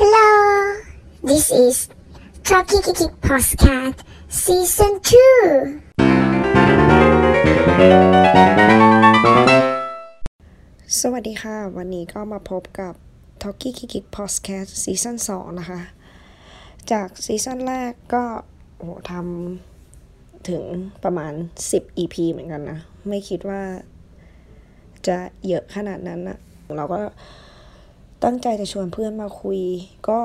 [0.00, 0.28] Hello,
[1.24, 1.88] this is
[2.46, 3.94] Chucky Kiki Postcard
[4.42, 5.06] Season 2
[11.00, 12.94] สวัสดีค่ะ วันนี้ก็มาพบกับ
[13.42, 15.80] Talkie Kiki Podcast ซีซั่น2นะคะ
[16.92, 18.24] จากซีซั่นแรกก็
[18.78, 20.62] โอ้ทำถึง
[21.04, 21.32] ประมาณ
[21.70, 22.78] 10 EP เหมือนกันนะ
[23.08, 23.62] ไม่คิดว่า
[25.06, 26.38] จะเยอะขนาดนั้นนะ
[26.76, 27.00] เราก็
[28.24, 29.60] ตั้งใจจะชวนเพื่อนมาคุย
[30.08, 30.18] ก็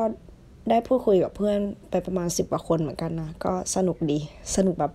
[0.70, 1.58] ได้พูดคุยกับเพื่อน
[1.90, 4.20] ไปประมาณสิบกว่าคนเหมือนกันนะ ก็สนุกดี
[4.56, 4.94] สนุกแบบ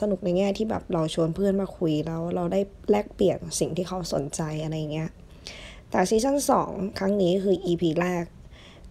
[0.00, 5.10] สนุกในแง่ที่แบบเราชวนเพื่อนมาคุยแล้วเราได้แลกเปลี่ยนสิ่งที่เขาสนใจอะไรเงี้ย
[5.90, 8.24] แต่ซีซั่นสองครั้งนี้คือ EP แรก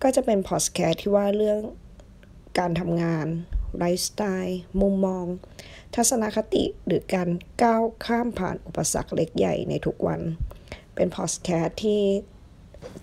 [0.01, 1.59] ก็จะเป็นพอดแคสต์ที่ว่าเรื่อง
[2.59, 3.27] การทำงาน
[3.77, 5.25] ไลฟ์สไตล์มุมมอง
[5.95, 7.29] ทัศนคติหรือการ
[7.63, 10.21] ก้าวข้ามผ่านอุปสรรคเล็กใหญ่ในทุกวัน
[10.95, 12.01] เป็นพอดแคสต์ที่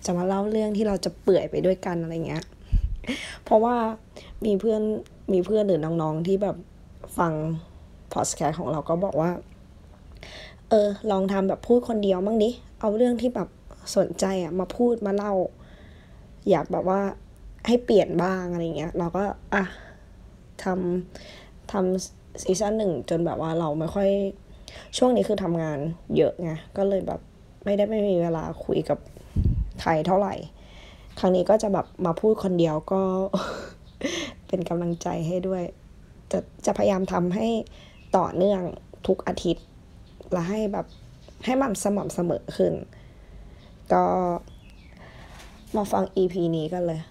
[0.05, 2.43] จะมาเล่าเรื่องที่เราจะเปื่อยไปด้วยกันอะไรเงี้ย
[3.43, 3.75] เพราะว่า
[4.45, 4.81] มีเพื่อน
[5.33, 6.55] มีเพื่อนหรือน้องๆที่แบบ
[7.17, 7.33] ฟัง
[8.13, 9.31] พอดแคสต์ของเราก็บอกว่า
[10.69, 13.49] เออ ลองทำแบบพูดคนเดียวมั่งดิ เอาเรื่องที่แบบ
[13.97, 15.33] สนใจอะมาพูดมาเล่า
[16.49, 17.01] อยากแบบว่า
[17.67, 19.63] ให้เปลี่ยนบ้างอะไรเงี้ย เราก็อะ
[20.63, 24.09] ทำทำซีซั่นหนึ่งจนแบบว่าเราไม่ค่อย
[24.97, 25.79] ช่วงนี้คือทำงาน
[26.17, 27.19] เยอะไงก็เลยแบบ
[27.65, 28.99] ไม่ได้ไม่มีเวลาคุยกับ
[29.81, 30.35] ใครเท่าไหร่
[31.19, 33.01] ครั้งนี้ก็จะแบบมาพูดคนเดียวก็
[34.47, 35.63] เป็นกำลังใจให้ด้วย
[36.31, 37.47] จะจะพยายามทำให้
[38.17, 38.61] ต่อเนื่อง
[39.07, 39.65] ทุกอาทิตย์
[40.31, 40.85] และให้แบบ
[41.45, 42.73] ให้มันสม่ำเสมอขึ้น
[43.93, 44.03] ก็
[45.75, 47.01] มาฟัง EP นี้กันเลย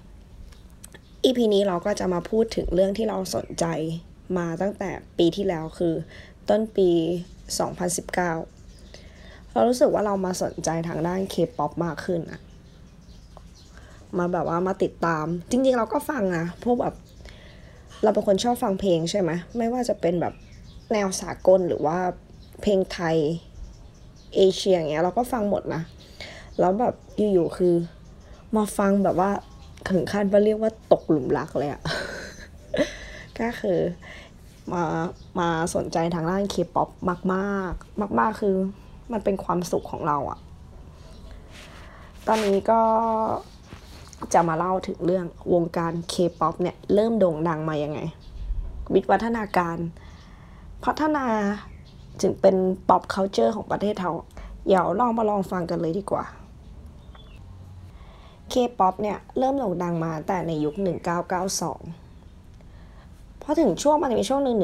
[1.25, 3.65] EP นี้เราก็จะมาพูดถึงเรื่องที่เราสนใจ
[4.39, 5.95] มาตั้งแต่ปีที่แล้วคือ
[6.49, 6.91] ต้นปี
[7.77, 8.15] 2019
[9.53, 12.41] เรารู้สึกว่าเรามาสนใจทางด้านเคป๊อปมากขึ้นอะ
[14.19, 16.95] มาแบบว่ามาติดตาม จริงๆเราก็ฟังนะพวกแบบ
[18.03, 20.35] เราเป็นคนชอบฟังเพลงใช่ไหมไม่ว่าจะเป็นแบบ
[20.93, 21.99] แนวสากลหรือว่า
[22.63, 23.17] เพลงไทย
[24.37, 25.83] เอเชียอย่างเงี้ยเราก็ฟังหมดนะ
[26.59, 26.95] แล้วแบบ
[27.33, 27.75] อยู่ๆคือ
[28.57, 29.31] มาฟังแบบว่า
[29.91, 31.83] ถึงขั้นว่าเรียกว่าตกหลุมรักเลยอะ
[33.39, 33.79] ก็คือ
[34.73, 34.83] มา
[35.39, 38.55] มาสนใจทางด้านเคป๊อปมากมากมากมากคือ
[39.13, 40.39] มันเป็นความสุขของเราอะ
[42.27, 42.81] ตอนนี้ก็
[44.35, 48.01] จะมาเล่าถึงเรื่องวงการเคป๊อปเนี่ยเริ่มโด่งดังมายังไง
[48.95, 49.77] วิวัฒนาการ
[50.85, 51.25] พัฒนา
[52.23, 52.57] ถึงเป็น
[52.89, 54.11] pop culture ของประเทศเรา
[54.67, 56.25] เดี๋ยวลองมาลองฟังกันเลยดีกว่า
[58.51, 60.75] เคป๊อปเนี่ยเริ่มโด่งดังมาแต่ในยุค
[62.09, 64.57] 1992 พอถึงช่วงมันจะมีช่วงหนึ่ง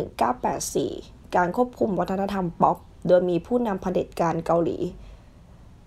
[0.61, 2.77] 1984 การควบคุมวัฒนธรรมป๊อป
[3.07, 4.77] โดยมีผู้นำเผด็จการเกาหลี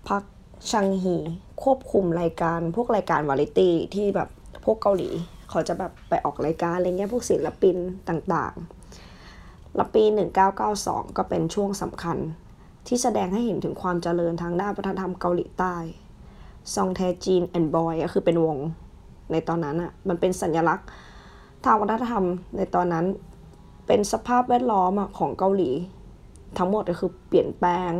[0.08, 0.22] พัก
[0.70, 1.16] จองฮี
[1.62, 4.28] ควบคุมรายการพวกรายการวาไรตี้ที่แบบ
[4.64, 5.10] พวกเกาหลี
[5.50, 7.76] เขาจะแบบไปออกรายการอะไรเงี้ยพวกศิลปิน
[8.08, 10.04] ต่างๆ และปี
[10.60, 12.18] 1992 ก็เป็นช่วงสำคัญ
[12.86, 15.76] ที่แสดงให้เห็นถึงความเจริญทางด้านวัฒนธรรมเกาหลีใต้
[16.74, 18.56] ซองแทจีนแอนด์บอยก็คือเป็นวง
[19.32, 20.86] ในตอนนั้นอะ่ะมันเป็นสัญลักษณ์
[21.64, 22.24] ทางวัฒนธรรม
[22.56, 23.06] ในตอนนั้น
[23.86, 25.70] เป็นสภาพแวดล้อมของเกาหลี
[26.58, 27.92] ทั้งหมดก็คือเปลี่ยนแปลง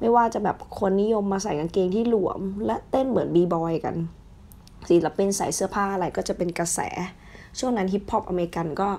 [0.00, 3.94] ไม่ว่าจะแบบคนนิยมมาใส่กางเกงที่หลวม และเต้นเหมือนบีบอยกัน
[4.88, 6.80] ศิลปินใส่เสื้อผ้าอะไรก็จะเป็นกระแส
[7.58, 8.90] ช่วงนั้นฮิปฮอปอเมริกันก็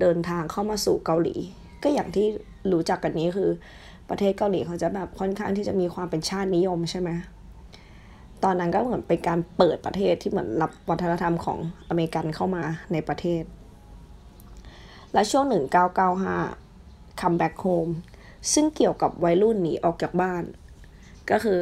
[0.00, 1.34] เดินทางเข้ามาสู่เกาหลี
[1.82, 2.26] ก็อย่างที่
[2.72, 3.50] รู้จักกันนี้คือ
[4.10, 7.10] ประเทศเกาหลีเขาจะแบบค่อนข้างที่จะมีความเป็นชาตินิยมใช่ไหม
[8.44, 11.58] ตอนนั้นก็เหมือนเป็นการเปิดประเทศที่เหมือนรับวัฒนธรรมของ
[11.88, 13.42] อเมริกันเข้ามาในประเทศ
[15.12, 15.44] และช่วง
[16.30, 17.92] 1995 Come Back Home
[18.52, 20.42] ซึ่งเกี่ยวกับวัยรุ่นหนีออกจากบ้าน
[21.30, 21.60] ก็คือ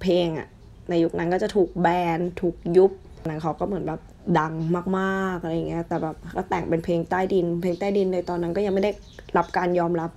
[0.00, 0.48] เพลงอะ
[0.90, 1.86] ในยุคนั้นก็จะถูกแบ
[2.16, 2.92] นถูกยุบ
[3.28, 4.00] นั้นเขาก็เหมือนแบบ
[4.38, 4.54] ดัง
[4.98, 8.92] มากๆอะไรเงี้ยแต่แบบก็แต่งเป็นเพลงใต้ดิน เพลงใต้ดินในตอนนั้นก็ยังไม่ได้
[9.36, 10.10] รับการยอมรับ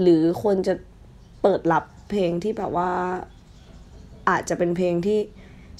[0.00, 0.74] หรือคนจะ
[1.42, 2.90] เปิดรับเพลงที่แบบว่า
[4.28, 5.18] อาจจะเป็นเพลงที่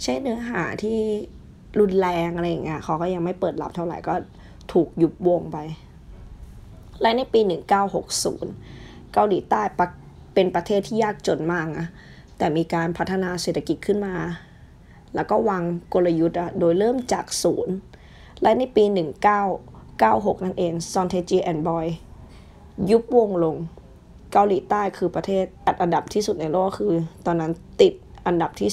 [0.03, 0.99] ใช้เนื้อหาที่
[1.81, 4.15] รุนแรงอะไรอย่างเงี้ยเขาก็ยังไม่เปิดรับเท่าไหร่ก็
[4.73, 5.59] ถูกยุบวงไป
[7.03, 7.41] และในปี
[8.05, 8.84] 1960
[9.15, 9.63] เกาหลีใต้
[10.35, 11.87] เป็นประเทศที่ยากจนมากนะ
[12.39, 14.15] แต่มีการพัฒนาเศรษฐกิจขึ้นมา
[15.15, 15.63] แล้วก็วาง
[15.95, 17.75] กลยุทธ์โดยเริ่มจากศูนย์
[18.43, 18.85] และในปี
[19.65, 21.87] 1996 นั่นเองซอนเทจีแอนด์บอย
[22.91, 23.57] ยุบวงลง
[24.33, 26.93] เกาหลีใต้คือประเทศอัดอันดับที่สุดในโลกคือ
[27.27, 27.93] ตอนนั้นติด
[28.27, 28.71] อันดับที่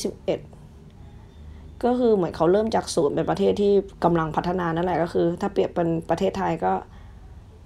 [0.71, 3.73] 11 ก็คือเหมือนเขาเริ่มจากศูนย์เป็นประเทศที่
[4.03, 6.73] กำลังพัฒนานั่นแหละก็คือ ถ้าเปรียบเป็นประเทศไทยก็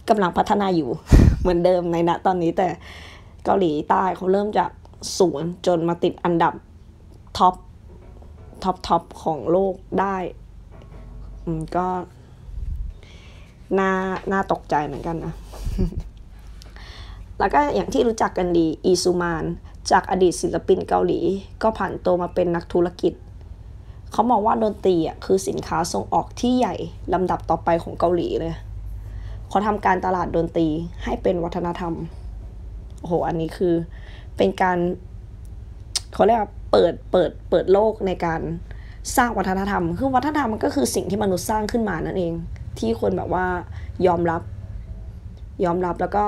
[0.09, 0.89] กำลังพัฒนาอยู่
[1.45, 2.67] เหมือนเดิมในณตอนนี้แต่
[3.45, 4.71] เกาหลีใต้เขาเริ่มจาก
[5.17, 6.53] ศูนย์จนมาติดอันดับ
[7.37, 7.55] ท็อป
[8.63, 10.17] ท็อปท็อปของโลกได้
[11.75, 11.87] ก็
[13.79, 13.91] น่า
[14.31, 15.33] น่าตกใจเหมือนกันนะ
[17.39, 19.43] แล้วก็อย่างที่รู้จักกันดี อีซูมาน
[19.91, 21.19] จากอดีตศิลปินเกาหลี
[21.63, 23.13] ก็ผ่านตัวมาเป็นนักธุรกิจ
[24.11, 26.75] เขามองว่าดนตรีอะคือสินค้าส่งออกที่ใหญ่
[27.13, 28.53] ลำดับต่อไปของเกาหลีเลย
[29.55, 30.67] เขาทำการตลาดดนตรี
[31.03, 31.93] ให้เป็นวัฒนธรรม
[32.99, 33.73] โอ้โห อันนี้คือ
[34.37, 34.77] เป็นการ
[36.13, 38.41] เขาเรียกว่าเปิดเปิดเปิดโลกในการ
[39.17, 42.33] สร้างวัฒนธรรม คือวัฒนธรรมมันก็คือสิ่งที่มนุษย์สร้างขึ้นมานั่นเอง
[42.79, 43.45] ที่คนแบบว่า
[44.07, 44.41] ยอมรับ
[45.65, 46.23] ยอมรับแล้วก็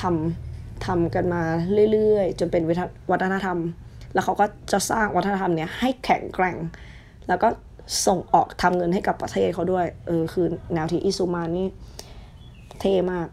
[0.00, 1.42] ทำทำกันมา
[1.92, 2.62] เรื่อยๆ จนเป็น
[3.10, 3.58] วัฒนธรรม
[4.14, 6.56] แล้วเขาก็จะสร้างวัฒนธรรมเนี้ยให้แข็งแกร่ง
[7.28, 7.48] แล้วก็
[8.06, 11.68] ส่งออกทำเงินให้กับประเทศเขาด้วย เออคือแนวที่อิซูมานนี่
[12.82, 13.28] เท่มาก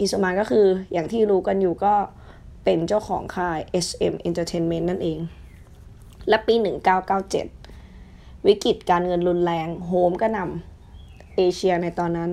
[0.00, 1.94] อิซูมานก็คืออย่างที่รู้กันอยู่ก็
[2.64, 5.18] เป็นเจ้าของค่าย SM Entertainment นั่นเอง
[6.28, 6.54] และปี
[7.70, 12.30] 1997 วิกฤตการเงินรุนแรงโหมกระนำเอเชียในตอนนั้น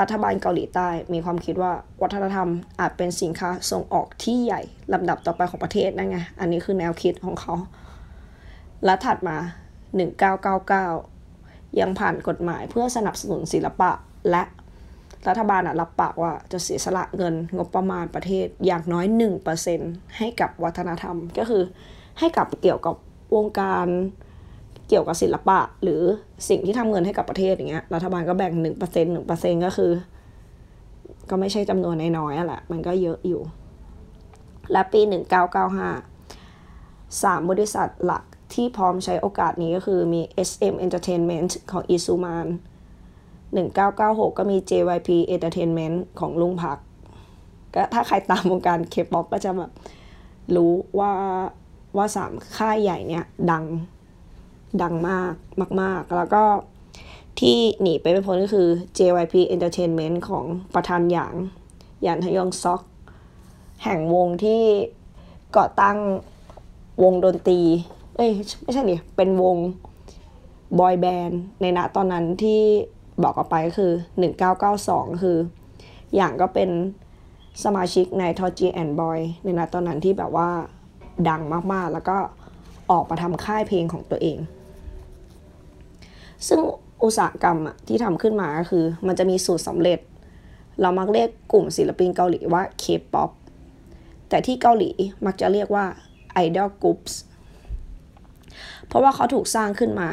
[0.00, 1.72] รัฐบาลเกาหลีใต้มีความคิดว่า
[2.02, 2.48] วัฒนธรรม
[2.80, 4.60] อาจเป็นสินค้าส่งออกที่ใหญ่
[4.92, 7.54] ลำดับต่อไปของประเทศนั่นไง อันนี้คือแนวคิดของเขา
[8.84, 9.36] และถัดมา
[10.98, 13.90] 1999 ยังผ่านกฎหมายเพื่อสนับสนุนศิลปะ
[14.30, 14.42] และ
[15.28, 19.06] รัฐบาลรับปากว่าจะเสียสละเงินงบประมาณประเทศอย่างน้อย
[19.62, 21.62] 1%ให้กับวัฒนธรรม ก็คือ
[22.18, 22.94] ให้กับเกี่ยวกับ
[23.36, 23.86] วงการ
[24.88, 26.02] เกี่ยวกับศิลปะ หรือ
[26.48, 28.64] สิ่งที่ทำเงินให้กับประเทศอย่างเงี้ยรัฐบาลก็แบ่ง 1%
[29.26, 29.92] 1%ก็คือ
[31.30, 33.42] ก็ไม่ใช่จำนวนน้อยๆแหละมันก็เยอะอยู่
[34.72, 35.00] และปี
[36.30, 38.24] 1995สามบริษัทหลัก
[38.54, 42.46] ที่พร้อมใช้โอกาสนี้ก็คือมี SM Entertainment ของอิซูมาน
[43.58, 46.78] 1996 ก็มี JYP Entertainment ของลุงพัก
[47.74, 49.70] ก็ถ้าใครตามวงการเคป๊อปก็จะแบบ
[50.54, 51.12] รู้ว่า
[51.96, 53.64] ว่าสามค่ายใหญ่เนี่ยดัง
[54.82, 55.34] ดังมาก
[55.82, 56.42] มาก ๆ แล้วก็
[57.40, 58.68] ที่หนีไปไม่พ้นก็คือ
[58.98, 60.44] JYP Entertainment ของ
[60.74, 61.34] ประธานหยาง
[62.02, 62.82] หยานทยองซอก
[63.84, 64.62] แห่งวงที่
[65.56, 65.98] ก่อตั้ง
[67.02, 67.60] วงดนตรี
[68.16, 68.30] เอ้ย
[68.62, 69.56] ไม่ใช่ดิเป็นวง
[70.78, 72.62] บอยแบนด์ในณตอนนั้นที่
[73.22, 73.92] บอกออกไปก็คือ
[74.56, 75.36] 1992 คือ
[76.16, 76.70] อย่างก็เป็น
[77.64, 80.48] สมาชิกในทอจีแอนบอยในณตอนนั้นที่แบบว่า
[81.28, 82.16] ดังมากๆ แล้วก็
[82.90, 84.38] ออกมาทำค่ายเพลงของตัวเอง
[86.48, 86.60] ซึ่ง
[87.04, 87.58] อุตสาหกรรม
[87.88, 89.98] ที่ทำขึ้นมาก็คือ มันจะมีสูตรสำเร็จ
[90.80, 93.30] เรามักเรียกกลุ่มศิลปินเกาหลีว่า K-POP
[94.28, 94.90] แต่ที่เกาหลี
[95.26, 95.84] มักจะเรียกว่า
[96.44, 97.14] Idol Groups
[98.86, 100.08] เพราะว่าเขาถูกสร้างขึ้นมา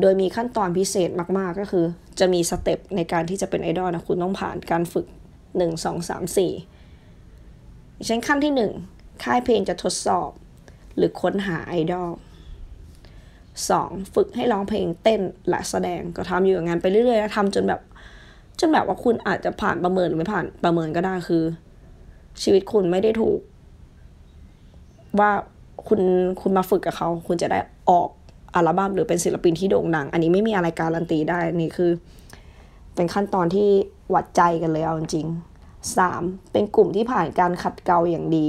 [0.00, 1.84] โดยมีขั้นตอนพิเศษมาก ๆ ก็คือ
[2.18, 5.06] จะมีสเต็ปในการที่จะเป็นไอดอลนะ คุณต้องผ่านการฝึก
[5.48, 10.30] 1 2 3 4เช่นขั้นที่ 1 ค่ายเพลงจะทดสอบ
[10.96, 12.10] หรือค้นหาไอดอล
[13.72, 14.14] 2.
[14.14, 17.80] ฝึกให้ร้องเพลงเต้นและแสดงก็ทำอยู่อย่างนั้นไปเรื่อยๆแล้วทำจนแบบ
[18.60, 21.42] จนแบบว่าคุณอาจจะผ่านประเมินหรือไม่ผ่านประเมินก็ได้คือ
[22.42, 23.40] ชีวิตคุณไม่ได้ถูก
[25.18, 25.30] ว่า
[25.88, 26.00] คุณ
[26.40, 27.58] คุณมาฝึกกับเขา คุณจะได้
[27.90, 28.10] ออก
[28.54, 31.90] อัลบั้มหรือเป็นศิลปินที่โด่งดัง อันนี้ไม่มีอะไรการันตีได้นี่คือ
[32.94, 33.68] เป็นขั้นตอนที่
[34.14, 35.26] วัดใจกันเลยเอาจริง
[35.98, 36.22] สาม
[36.52, 38.46] เป็นกลุ่มที่ผ่านการขัดเกลาอย่างดี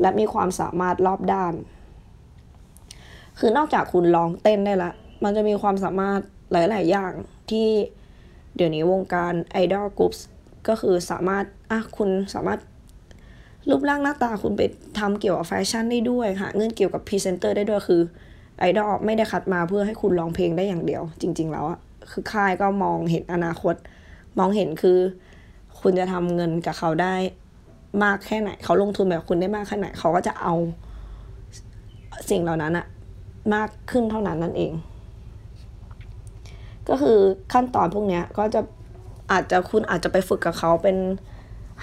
[0.00, 1.54] และมีความสามารถรอบด้าน
[3.38, 4.92] คือนอกจากคุณร้องเต้นได้ละ
[5.22, 6.20] มันจะมีความสามารถ
[6.52, 7.12] หลาย ๆ อย่าง
[7.50, 7.68] ที่
[8.56, 10.12] เดี๋ยวนี้วงการไอดอลกรุ๊ป
[10.68, 12.60] ก็คือสามารถอะคุณสามารถ
[13.68, 14.62] รูปร่างหน้าตาคุณไป
[14.98, 18.02] ทำเกี่ยวกับแฟชั่นได้ด้วยหาเงินเกี่ยวกับพรีเซนเตอร์ได้ด้วยคือ
[18.60, 21.78] ไอดอลไม่ได้คัดมาเพื่อให้คุณร้องเพลงได้อย่างเดียว จริง ๆ แล้วอะ
[22.10, 23.74] คือค่ายก็มองเห็นอนาคต
[24.38, 24.98] มองเห็นคือ
[25.80, 27.14] คุณจะทำเงินกับเขาได้
[28.02, 30.54] มากแค่ไหน เขาลงทุนแบบคุณได้มากแค่ไหน เขาก็จะเอา
[32.30, 32.86] สิ่งเหล่านั้นอะ
[33.54, 34.72] มากขึ้นเท่านั้นนั่นเอง
[36.88, 37.18] ก็คือ
[37.52, 38.60] ขั้นตอนพวกนี้ก็จะ
[39.32, 40.96] อาจจะคุณอาจจะไปฝึกกับเขาเป็น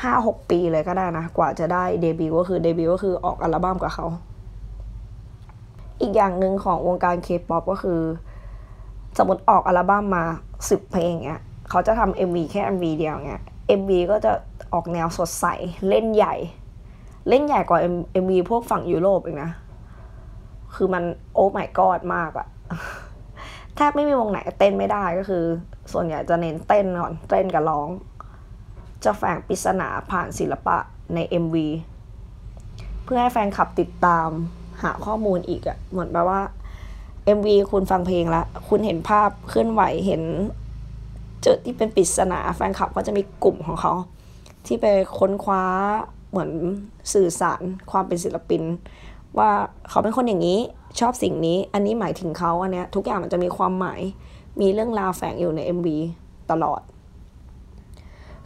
[0.01, 4.07] ห้าหกปีเลยก็ได้นะ กว่าจะได้เดบิวก็คือเดบิวก็คือออกอัลบั้มกับเขา
[6.01, 8.01] อีกอย่างหนึ่งของวงการเคป๊อปก็คือ
[9.17, 10.23] สมมติออกอัลบั้มมา
[10.69, 13.43] สิบเพลงเงี้ยเขาจะทำ MV แค่ MV เดียวเงี้ย
[13.79, 14.31] MV ก็จะ
[14.73, 15.45] ออกแนวสดใส
[15.87, 16.35] เล่นใหญ่
[17.29, 17.79] เล่นใหญ่กว่า
[18.23, 19.51] MV พวกฝั่งยุโรปเอีกนะ
[20.75, 22.47] คือมันโอ้ my god มากอะ
[23.75, 25.43] แทบไม่มีวงไหนเต้นไม่ได้ก็คือ
[25.91, 27.89] ส่วนใหญ่จะเน้นเต้นก่อนเต้นกับร้อง
[29.03, 30.77] จะแฝงปริศนาผ่านศิลปะ
[31.13, 31.55] ใน MV
[33.03, 34.29] เพื่อให้แฟนคลับติดตาม
[34.83, 36.41] หาข้อมูลอีกอะเหมือนแปลว่า
[37.37, 40.21] MV คุณฟังเพลงแล้วคุณเห็นภาพเคลื่อนไหวเห็น
[41.45, 43.93] จุดที่เป็นปริศนาแฟนคลับก็จะมีกลุ่มของเขา
[44.65, 44.85] ที่ไป
[45.17, 45.63] ค้นคว้า
[46.29, 46.49] เหมือน
[47.13, 48.61] สื่อสารความเป็นศิลปิน
[49.37, 49.49] ว่า
[49.89, 50.59] เขาเป็นคนอย่างนี้
[50.99, 54.01] ชอบสิ่งนี้ อันนี้หมายถึงเขาอันเนี้ยทุกอย่างมันจะมีความหมาย
[54.61, 55.87] มีเรื่องราวแฝงอยู่ใน MV
[56.51, 56.81] ตลอด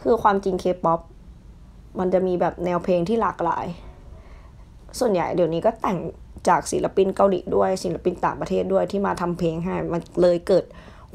[0.02, 1.00] คือความจริงเคป๊อป
[1.98, 3.66] มันจะมีแบบแนวเพลงที่หลากหลาย
[4.98, 5.98] ส่วนใหญ่เดี๋ยวนี้ก็แต่ง
[6.48, 10.64] จากศิลปินเกาหลีด้วยศิลปินต่างประเทศด้วยที่มาทำเพลงให้มันเลยเกิด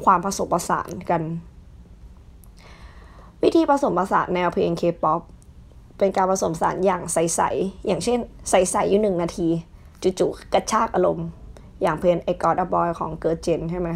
[0.03, 1.21] ความผสมผสานกัน
[3.43, 5.21] วิธีผสมผสานแนวเพลงเคป๊อป
[5.97, 8.19] เป็นการผสมผสานอย่างใสๆอย่างเช่น
[8.49, 9.47] ใสๆอยู่หนึ่งนาที
[10.19, 11.27] จู่ๆกระชากอารมณ์
[11.81, 13.89] อย่างเพลงไอ God a Boy ของเกิร์เจนใช่ไหม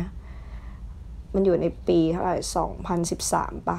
[1.34, 3.78] มันอยู่ในปีเท่าไหร่สองพันสิบสามป่ะ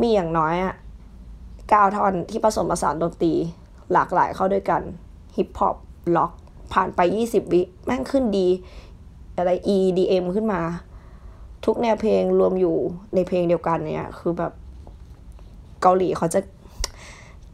[0.00, 0.74] มีอย่างน้อยอะ
[1.72, 3.34] เก้าท่อนที่ผสมผสานดนตรี
[3.92, 4.82] หลากหลายเข้าด้วยกัน
[5.36, 5.76] ฮิปฮอป
[6.16, 6.32] ร็อก
[6.72, 7.00] ผ่านไป
[7.30, 8.48] 20 วิแม่งขึ้นดี
[9.36, 10.60] อะไร EDM ขึ้นมา
[11.64, 12.76] ทุกแนวเพลงรวมอยู่
[13.14, 14.52] ในเพลงเดียวกันเนี่ย คือแบบ
[15.80, 16.40] เกาหลีเขาจะ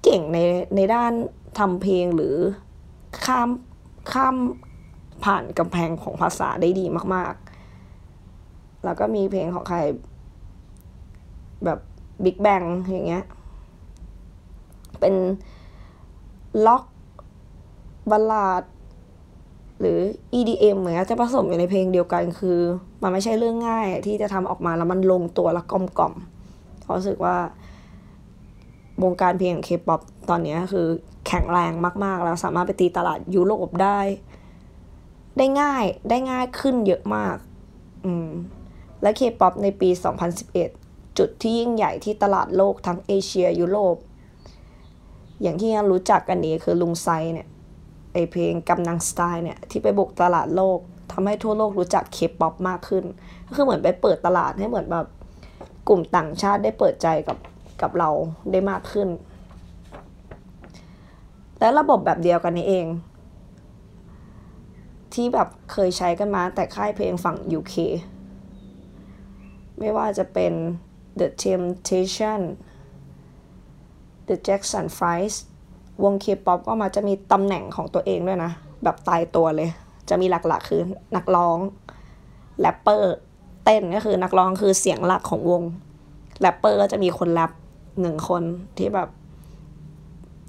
[0.02, 0.38] เก่งใน
[0.76, 1.12] ในด้าน
[1.58, 2.34] ทำเพลงหรือ
[3.24, 3.48] ข้าม
[4.12, 4.36] ข้าม
[5.24, 7.34] ผ่านกำแพงของภาษาได้ดีมาก
[8.08, 9.78] ๆ แล้วก็มีเพลงของใคร
[11.64, 11.78] แบบ
[12.24, 13.24] บิ๊กแบงอย่างเงี้ย
[15.00, 15.14] เป็น
[16.66, 16.82] ล็อก
[18.10, 18.62] บัลลาด
[19.80, 19.98] หรือ
[20.38, 22.58] EDM เหมือนจะผสมอยู่ในเพลงเดียวกันคือ
[23.02, 26.14] มันไม่ใช่เรื่องง่ายที่จะทำออกมาแล้วมันลงตัวและกลมกล่อม
[26.98, 27.36] รู้สึกว่า
[29.02, 30.86] วงการเพลงเคป๊อปตอนนี้คือ
[31.26, 31.72] แข็งแรง
[32.04, 34.00] มากๆ แล้วสามารถไปตีตลาดยุโรปได้
[35.38, 37.36] ได้ง่ายได้ง่ายขึ้นเยอะมาก
[38.04, 38.28] อืม
[39.02, 39.88] และเคป๊อปในปี
[40.54, 43.96] 2011 จุดที่ยิ่งใหญ่ที่ตลาดโลกทั้งเอเชียยุโรป
[45.42, 47.48] อย่างที่ยังรู้จักกันนี้คือลุงไซเนี่ย
[48.16, 50.78] ไอเพลงกังนัมสไตล์เนี่ย ที่ไปบุกตลาดโลก
[51.12, 53.04] ทำให้ทั่วโลกรู้จักเคป๊อปมากขึ้น
[53.46, 55.06] ก็คือเหมือนไปเปิดตลาดให้เหมือนแบบ
[55.88, 57.38] กลุ่มต่างชาติได้เปิดใจกับ
[57.82, 58.10] กับเรา
[58.52, 59.08] ได้มากขึ้น
[61.58, 62.86] และระบบแบบเดียวกันนี้เอง
[65.14, 67.74] ที่แบบเคยใช้กันมาแต่ค่ายเพลงฝั่ง UK
[69.78, 70.52] ไม่ว่าจะเป็น
[71.20, 72.40] The Temptation
[74.28, 75.36] The Jackson Five
[76.04, 78.52] วงเคป๊อปก็มาจะมีตำแหน่งของตัวเองด้วยนะ
[78.84, 79.68] แบบตายตัวเลย
[80.10, 80.82] จะมีหลักๆ คือ
[81.16, 81.58] นักร้อง
[82.60, 83.14] แรปเปอร์
[83.64, 85.62] เต้นก็คือนักร้องคือเสียงหลักของวง
[86.40, 87.52] แรปเปอร์ก็จะมีคนแรป
[88.00, 88.42] หนึ่งคน
[88.78, 89.08] ที่แบบ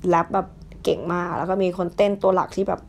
[0.10, 0.48] แรปแบบ
[0.84, 2.82] เก่งมาก แล้วก็มีคนเต้นตัวหลักที่แบบ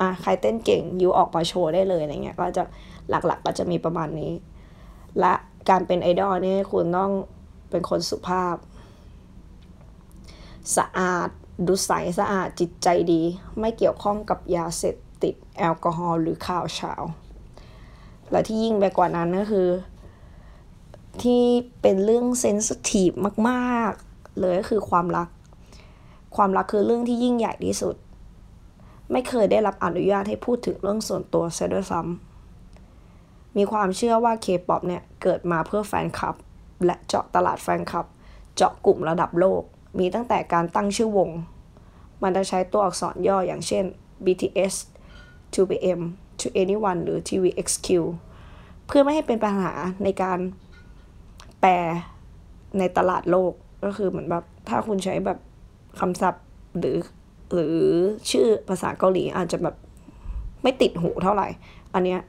[0.00, 2.64] อะใครเต้นเก่งยูออกมาโชว์ได้เลยอะไรเงี้ยก็จะ
[3.10, 4.32] หลักๆก็จะมีประมาณนี้
[5.20, 5.32] และ
[5.70, 7.12] การเป็นไอดอลนี่คุณต้อง
[7.70, 8.56] เป็นคนสุภาพ
[10.76, 11.28] สะอาด
[11.66, 13.22] ดูใสสะอาดจิตใจดี
[13.58, 16.94] ไม่เกี่ยวข้องกับยาเสพติดแอลกอฮอล์หรือข่าวฉาว
[18.30, 19.68] และที่ยิ่งไปกว่านั้นก็คือ
[21.22, 21.42] ที่
[21.82, 23.10] เป็นเรื่อง sensitive
[23.48, 25.28] มาก ๆ เลยก็คือความรัก
[26.36, 27.96] ความรักคือเรื่องที่ยิ่งใหญ่ที่สุด
[29.12, 36.34] ไม่เคยได้รับอนุญาตให้พูดถึงเรื่องส่วนตัวเสียด้วยซ้ำมีความเชื่อว่าเคป๊อปเนี่ย เกิดมาเพื่อแฟนคลับ
[36.84, 38.06] และเจาะตลาดแฟนคลับ
[38.56, 39.62] เจาะกลุ่มระดับโลก
[39.98, 41.30] มีตั้งแต่การตั้งชื่อวง
[42.22, 43.84] มันจะใช้ตัวอักษรย่ออย่างเช่น
[44.24, 44.74] BTS
[45.54, 46.00] 2PM
[46.40, 47.88] to anyone หรือ TVXQ
[48.86, 49.72] เพื่อไม่ให้เป็นปัญหา
[50.04, 50.38] ในการ
[51.60, 51.72] แปล
[52.78, 53.52] ในตลาดโลก
[53.84, 55.38] ก็คือเหมือนแบบถ้าคุณใช้แบบ
[56.00, 56.44] คำศัพท์
[56.78, 56.98] หรือ
[57.52, 57.76] หรือ
[58.30, 59.76] ชื่อภาษาเกาหลีอาจจะแบบ
[60.62, 61.48] ไม่ติดหูเท่าไหร่
[61.94, 62.20] อันเนี้ย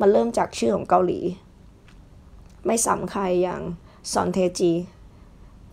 [0.00, 1.18] มันเริ่มจากชื่อของเกาหลี
[2.66, 3.62] ไม่ซ้ำใครอย่าง
[4.12, 4.72] ซอนเทจี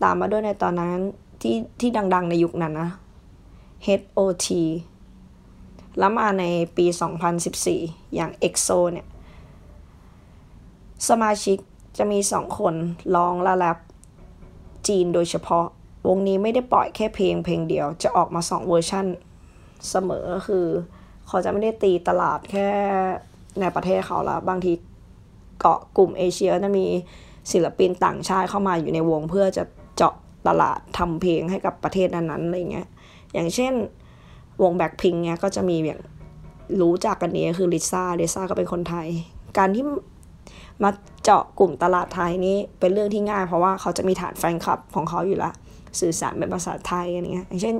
[0.03, 1.00] ตามมาด้วยในตอนนั้น
[1.41, 2.89] ที่ที่ดังๆในยุคนั้นนะ
[3.86, 4.48] HOT
[6.00, 6.43] แล้วมาใน
[6.77, 6.86] ปี
[7.50, 9.08] 2014 อย่าง EXO เนี่ย
[11.10, 11.58] สมาชิก
[11.98, 12.75] จะมีสองคน
[13.15, 13.77] ร้องและแรป
[14.88, 15.65] จีนโดยเฉพาะ
[16.08, 19.05] วงนี้ไม่ได้ปล่อยแค่เพลงเพลงเดียว จะออกมาสองเวอร์ชัน
[19.89, 20.65] เสมอคือ
[21.27, 22.67] เขาจะไม่ได้ตีตลาดแค่
[23.60, 24.74] ในประเทศเขาละบางที
[25.60, 26.86] เกาะกลุ่มเอเชียจะมี
[27.51, 29.63] ศิลปินต่างชาติเข้ามาอยู่ในวงเพื่อจะ
[29.96, 30.13] เจาะ
[30.48, 32.88] ตลาดทำเพลงให้กับประเทศนั้นๆอะไรเงี้ย
[33.34, 33.74] อย่างเช่น
[34.63, 36.01] วงแบ็คพิงเนี่ยก็จะมีอย่าง
[36.81, 39.08] รู้จักกันนี้คือลิซ่าลิซ่าก็เป็นคนไทย
[39.58, 39.84] การที่
[40.84, 40.91] มา
[41.24, 45.51] เจาะกลุ่มตลาดไทยนี่เป็นเรื่องที่ง่าย เพราะว่าเขาจะมีฐานแฟนคลับของเขาอยู่ละ
[46.00, 47.75] สื่อสารเป็นภาษาไทยอะไรเงี้ยอย่างเช่น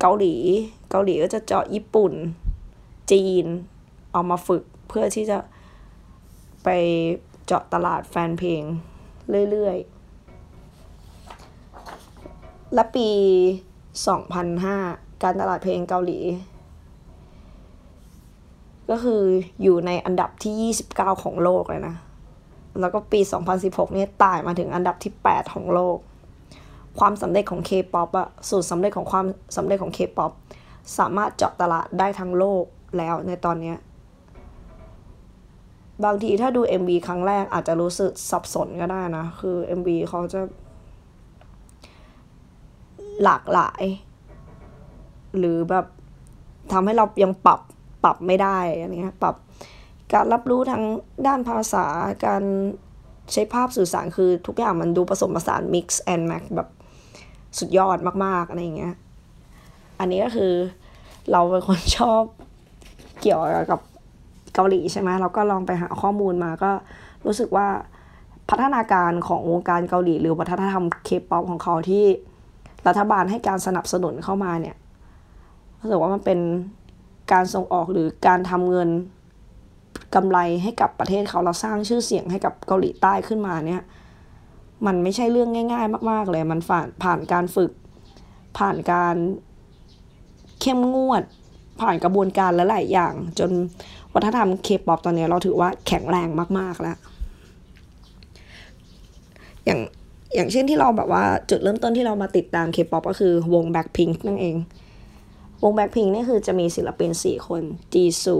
[0.00, 0.34] เกาหลี
[0.90, 2.12] เกาหลีก็จะเจาะญี่ปุ่น
[3.12, 3.46] จีน
[4.12, 5.38] เอามาฝึกเพื่อที่จะ
[6.64, 6.68] ไป
[7.46, 8.62] เจาะตลาดแฟนเพลง
[9.50, 9.95] เรื่อยๆ
[12.74, 13.08] และปี
[14.34, 16.18] 2005 การตลาดเพลงเกาหลี
[18.90, 19.22] ก็คือ
[19.62, 21.94] อยู่ในอันดับที่ 29 ของโลกเลยนะ
[22.80, 23.20] แล้วก็ปี
[23.56, 25.98] 2016 เนี่ยตายมาถึงอันดับที่ 8 ของโลก
[26.98, 30.32] ความสำเร็จของ K-POP อะสูตรสำเร็จของความสำเร็จของ K-POP
[30.98, 32.64] สามารถเจาะตลาดได้ทั้งโลก
[32.98, 33.74] แล้วในตอนนี้
[36.04, 40.40] บางทีถ้าดู MV ครั้งแรกอาจจะรู้สึกสับสนก็ได้นะ คือ MV เขาจะ
[43.24, 43.82] หลากหลาย
[45.38, 45.86] หรือแบบ
[46.72, 47.60] ทำให้เรายังปรับ
[48.04, 49.34] ปรับไม่ได้อะไรเงี้ยปรับ
[50.12, 50.82] การรับรู้ทาง
[51.26, 51.86] ด้านภาษา
[52.26, 52.42] การ
[53.32, 56.68] ใช้ภาพสื่อสารคือทุกอย่างมันดูผสมผสาน mix and match แบบ
[57.58, 58.94] สุดยอดมาก ๆ อะไรอย่างเงี้ย
[60.00, 60.52] อันนี้ก็คือ
[61.32, 62.22] เราเป็นคนชอบ
[63.20, 63.80] เกี่ยวกับ
[64.54, 66.70] เกาหลีใช่ไหมเราก็ลองไปหาข้อมูลมาก็
[67.26, 67.68] รู้สึกว่า
[68.50, 72.04] พัฒนาการของวงการเกาหลี หรือวัฒนธรรมเคป๊อปของเขาที่
[72.86, 74.76] รัฐบาลให้การสนับสนุนเข้ามาเนี่ย
[75.80, 76.40] รู้สึกว่ามันเป็น
[77.32, 78.88] การส่งออกหรือการทำเงิน
[80.14, 83.82] กำไรให้กับประเทศเขาเราสร้างชื่อเสียงให้กับเกาหลีใต้ขึ้นมาเนี่ย
[84.86, 87.72] มันไม่ใช่เรื่องง่าย ๆ มาก ๆ เลย มันผ่านผ่านการฝึก
[88.58, 89.16] ผ่านการ
[90.60, 91.22] เข้มงวด
[91.80, 93.50] ผ่านกระบวนการและหลายอย่าง จน
[94.14, 96.28] วัฒนธรรมเคป๊อปตอนนี้เราถือว่าแข็งแรง
[96.58, 96.96] มาก ๆ แล้ว
[99.64, 99.80] อย่าง
[100.36, 104.56] อย่างเช่นที่เราแบบว่าจุดเริ่มต้นที่เรามาติดตามเคป๊อปก็คือวง Blackpink นั่นเอง
[105.62, 107.62] วง Blackpink นี่คือจะมีศิลปิน 4 คน
[107.92, 108.36] จีซู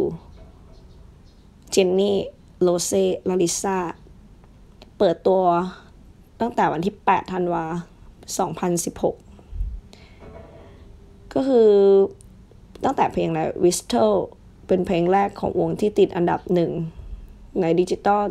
[1.71, 2.19] เจนนี่
[2.63, 3.79] โรเซ่ลาลิซา
[4.99, 5.43] เปิดตัว
[6.41, 7.65] ตั้งแต่วันที่ 8 ธันวา
[9.25, 11.71] 2016 ก็คือ
[12.85, 14.17] ตั้งแต่เพลงอะไร w h i s t l e
[14.67, 16.71] เป็นเพลงแรกของวงที่ติดอันดับหนึ่ง
[17.61, 18.25] ในดิจิตอล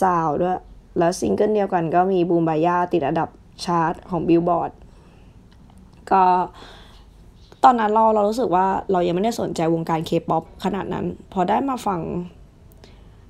[0.00, 0.60] ชาร์ตด้วย
[0.98, 3.28] แล้วซิงเกิลเดียวกันก็มี Boombayah ติดอันดับ
[3.64, 4.70] ชาร์ตของบิลบอร์ด
[6.10, 6.22] ก็
[7.64, 12.00] ตอนนั้นเราเรารู้สึกว่าเรายังไม่ได้สนใจวงการเคป๊อปขนาดนั้น พอได้มาฟัง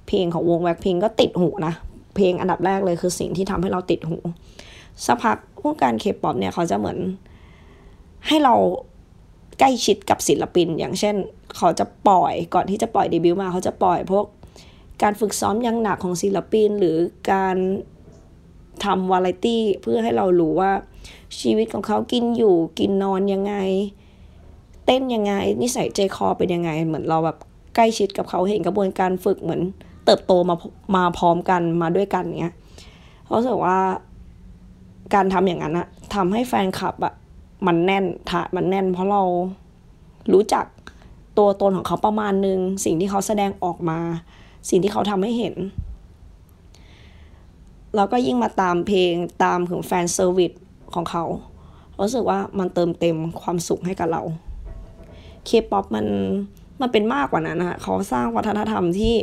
[0.06, 1.74] เพลงของวงแบ็คพิงก็ติดหูนะ
[2.16, 4.16] เพลงอันดับแรกเลยคือสิ่งที่ทำให้เราติดหู
[5.06, 6.98] สักพักวงการเคป๊อปเนี่ยเขาจะเหมือน
[8.26, 8.54] ให้เรา
[9.60, 11.14] ใกล้ชิดกับศิลปิน อย่างเช่น
[11.56, 14.24] เขาจะปล่อยก่อนที่จะปล่อยเดบิวต์มาเขาจะปล่อยพวก
[15.02, 16.96] การฝึกซ้อมยังหนักของศิลปิน หรือ
[17.32, 17.56] การ
[18.84, 20.72] ทำวาไรตี้เพื่อให้เรารู้ว่า
[21.40, 23.54] ชีวิตของเขากินอยู่กินนอนยังไง
[24.86, 27.36] เต้นยังไง นิสัยใจคอเป็นยังไง เหมือนเราแบบ
[27.74, 29.62] ใกล้ชิดกับเขาเห็นกระบวนการฝึกเหมือน
[30.04, 30.56] เติบโตมา
[30.96, 32.54] มาพร้อมกันมาด้วยกันเนี้ย
[33.26, 33.78] เราสึกว่า
[35.14, 37.14] การทำอย่างนั้นอะทำให้แฟนคลับอะ
[37.66, 39.22] มันแน่นถามันแน่น เพราะเรา
[40.32, 40.66] รู้จัก
[41.38, 43.98] ตัวตนของเขาประมาณนึง สิ่งที่เขาแสดงออกมา
[44.68, 45.54] สิ่งที่เขาทำให้เห็น
[47.96, 49.12] แล้วก็ยิ่งมาตามเพลง
[49.44, 50.52] ตามถึง fan service
[50.94, 51.24] ของเขา
[52.00, 54.22] รู้สึกว่ามันเติมเต็มความสุขให้กับเรา
[55.46, 56.06] เคป๊อปมัน
[56.80, 59.14] มันเป็นมากกว่านั้นนะคะเขาสร้างวัฒนธรรมที่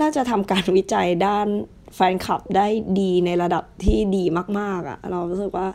[0.00, 1.48] น่าจะทำการวิจัยด้าน
[1.94, 2.66] แฟนคลับได้
[3.00, 4.24] ดีในระดับที่ดี
[4.58, 5.66] มาก ๆอะ่ะ เรารู้สึกว่า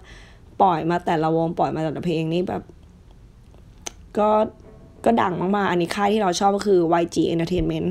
[0.62, 2.64] ปล่อยมาแต่ละวงปล่อยมาแต่ละเพลงนี้แบบ
[4.18, 4.30] ก็
[5.06, 7.90] ก็ดังมากๆ อันนี้ค่ายที่เราชอบก็คือ YG Entertainment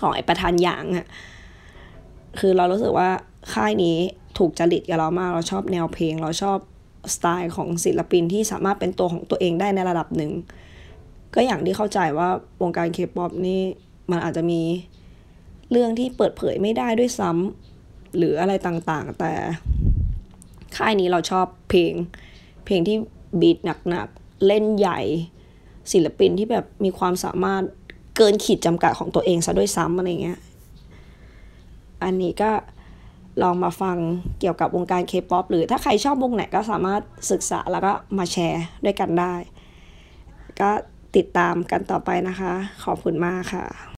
[0.00, 1.06] ของไอประธานหยางอะ
[2.40, 3.08] คือเรารู้สึกว่า
[3.54, 3.96] ค่ายนี้
[4.38, 6.58] ถูกจริตกับเรามาก เราชอบแนวเพลง เราชอบ
[7.14, 10.32] สไตล์ของศิลปินที่สามารถเป็นตัวของตัวเองได้ในระดับหนึ่ง
[11.34, 12.28] ก็อย่างที่เข้าใจว่า
[12.62, 13.60] วงการเคป๊อปนี่
[14.10, 14.62] มันอาจจะมี
[15.70, 19.32] เรื่องที่เปิดเผยไม่ได้ด้วยซ้ำหรืออะไรต่างๆ แต่
[20.76, 21.92] ค่ายนี้เราชอบเพลง
[22.64, 22.96] เพลงที่
[23.40, 23.58] beat
[23.90, 25.00] หนักๆ เล่นใหญ่
[25.92, 27.62] ศิลปินที่แบบมีความสามารถ
[28.16, 30.40] เกินขีดจำกัดของตัวเองซะด้วยซ้ำอะไรเงี้ย
[32.04, 32.50] อันนี้ก็
[33.42, 33.96] ลองมาฟัง
[34.40, 39.34] เกี่ยวกับวงการเคป๊อปหรือถ้าใครชอบวงไหนก็สามารถศึกษาแล้วก็มาแชร์ด้วยกันได้
[40.60, 40.70] ก็
[41.16, 42.52] ติดตามกันต่อไปนะคะ
[42.84, 43.93] ขอบคุณมากค่ะ